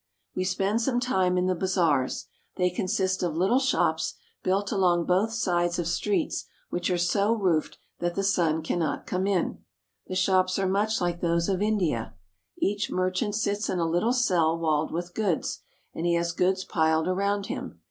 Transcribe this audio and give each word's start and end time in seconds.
We 0.35 0.45
spend 0.45 0.81
some 0.81 0.99
time 0.99 1.37
in 1.37 1.45
the 1.45 1.53
bazaars. 1.53 2.25
They 2.55 2.71
consist 2.71 3.21
of 3.21 3.37
little 3.37 3.59
shops, 3.59 4.15
built 4.41 4.71
along 4.71 5.05
both 5.05 5.31
sides 5.31 5.77
of 5.77 5.85
streets 5.87 6.47
which 6.71 6.89
are 6.89 6.97
so 6.97 7.35
B 7.35 7.35
i*^'h^w^ 7.35 7.35
In 7.35 7.35
a 7.35 7.37
Persian 7.37 7.43
Bazaar. 7.43 7.53
roofed 7.53 7.77
that 7.99 8.15
the 8.15 8.23
sun 8.23 8.63
cannot 8.63 9.05
come 9.05 9.27
in. 9.27 9.59
The 10.07 10.15
shops 10.15 10.57
are 10.57 10.67
much 10.67 11.01
like 11.01 11.21
those 11.21 11.47
of 11.47 11.61
India. 11.61 12.15
Each 12.57 12.89
merchant 12.89 13.35
sits 13.35 13.69
in 13.69 13.77
a 13.77 13.85
little 13.85 14.11
cell 14.11 14.57
walled 14.57 14.91
with 14.91 15.13
goods, 15.13 15.59
and 15.93 16.03
he 16.07 16.15
has 16.15 16.31
goods 16.31 16.65
piled 16.65 17.07
around 17.07 17.45
him. 17.45 17.79